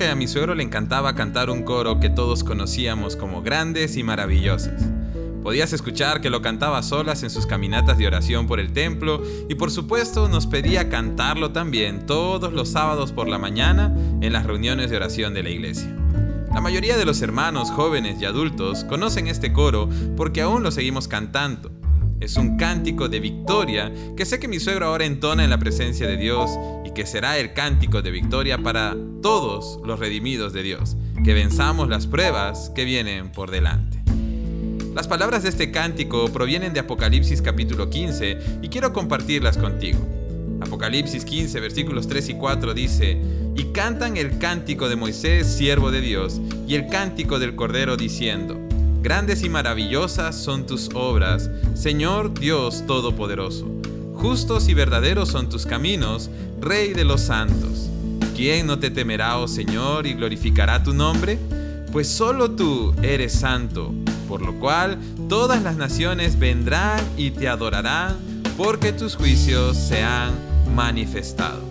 [0.00, 4.02] que a mi suegro le encantaba cantar un coro que todos conocíamos como grandes y
[4.02, 4.82] maravillosas.
[5.42, 9.56] Podías escuchar que lo cantaba solas en sus caminatas de oración por el templo y
[9.56, 14.88] por supuesto nos pedía cantarlo también todos los sábados por la mañana en las reuniones
[14.88, 15.94] de oración de la iglesia.
[16.50, 21.08] La mayoría de los hermanos jóvenes y adultos conocen este coro porque aún lo seguimos
[21.08, 21.79] cantando.
[22.20, 26.06] Es un cántico de victoria que sé que mi suegro ahora entona en la presencia
[26.06, 26.50] de Dios
[26.84, 31.88] y que será el cántico de victoria para todos los redimidos de Dios, que venzamos
[31.88, 34.02] las pruebas que vienen por delante.
[34.94, 39.98] Las palabras de este cántico provienen de Apocalipsis capítulo 15 y quiero compartirlas contigo.
[40.60, 43.18] Apocalipsis 15 versículos 3 y 4 dice,
[43.56, 48.60] y cantan el cántico de Moisés, siervo de Dios, y el cántico del Cordero diciendo,
[49.02, 53.66] Grandes y maravillosas son tus obras, Señor Dios Todopoderoso.
[54.14, 56.28] Justos y verdaderos son tus caminos,
[56.60, 57.88] Rey de los santos.
[58.36, 61.38] ¿Quién no te temerá, oh Señor, y glorificará tu nombre?
[61.92, 63.94] Pues solo tú eres santo,
[64.28, 64.98] por lo cual
[65.30, 68.18] todas las naciones vendrán y te adorarán,
[68.58, 70.32] porque tus juicios se han
[70.74, 71.69] manifestado.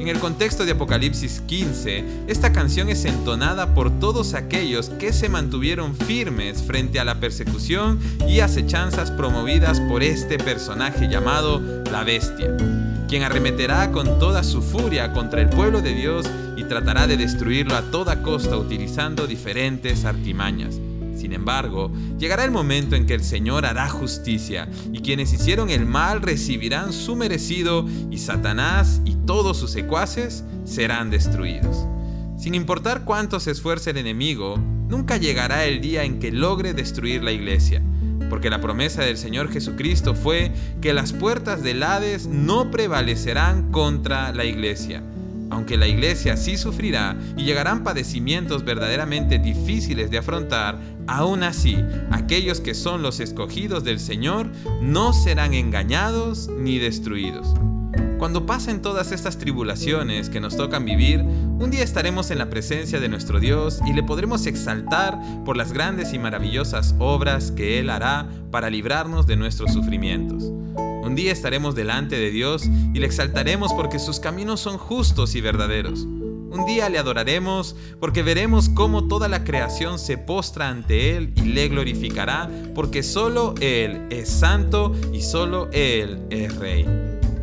[0.00, 5.28] En el contexto de Apocalipsis 15, esta canción es entonada por todos aquellos que se
[5.28, 11.60] mantuvieron firmes frente a la persecución y acechanzas promovidas por este personaje llamado
[11.92, 12.56] la Bestia,
[13.08, 16.24] quien arremeterá con toda su furia contra el pueblo de Dios
[16.56, 20.80] y tratará de destruirlo a toda costa utilizando diferentes artimañas.
[21.20, 25.84] Sin embargo, llegará el momento en que el Señor hará justicia y quienes hicieron el
[25.84, 31.86] mal recibirán su merecido y Satanás y todos sus secuaces serán destruidos.
[32.38, 34.56] Sin importar cuánto se esfuerce el enemigo,
[34.88, 37.82] nunca llegará el día en que logre destruir la iglesia,
[38.30, 44.32] porque la promesa del Señor Jesucristo fue que las puertas del Hades no prevalecerán contra
[44.32, 45.02] la iglesia
[45.50, 51.76] aunque la iglesia sí sufrirá y llegarán padecimientos verdaderamente difíciles de afrontar, aún así
[52.10, 54.50] aquellos que son los escogidos del Señor
[54.80, 57.54] no serán engañados ni destruidos.
[58.20, 63.00] Cuando pasen todas estas tribulaciones que nos tocan vivir, un día estaremos en la presencia
[63.00, 67.88] de nuestro Dios y le podremos exaltar por las grandes y maravillosas obras que Él
[67.88, 70.44] hará para librarnos de nuestros sufrimientos.
[71.02, 75.40] Un día estaremos delante de Dios y le exaltaremos porque sus caminos son justos y
[75.40, 76.00] verdaderos.
[76.50, 81.42] Un día le adoraremos porque veremos cómo toda la creación se postra ante Él y
[81.42, 86.84] le glorificará porque solo Él es santo y solo Él es rey.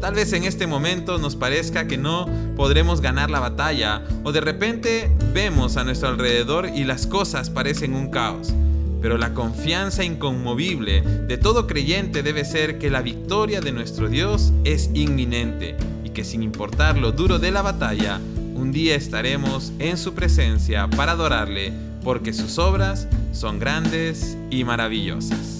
[0.00, 4.40] Tal vez en este momento nos parezca que no podremos ganar la batalla o de
[4.40, 8.52] repente vemos a nuestro alrededor y las cosas parecen un caos.
[9.00, 14.52] Pero la confianza inconmovible de todo creyente debe ser que la victoria de nuestro Dios
[14.64, 18.20] es inminente y que sin importar lo duro de la batalla,
[18.54, 21.72] un día estaremos en su presencia para adorarle
[22.02, 25.57] porque sus obras son grandes y maravillosas.